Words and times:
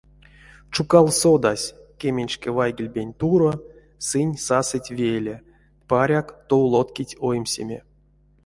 Чукал 0.73 1.07
содась: 1.21 1.73
кеменьшка 1.99 2.49
вайгельпень 2.57 3.15
туро 3.19 3.51
сынь 4.07 4.35
сасыть 4.45 4.93
веле, 4.99 5.35
паряк, 5.89 6.27
тов 6.47 6.63
лоткить 6.71 7.17
оймсеме. 7.27 7.79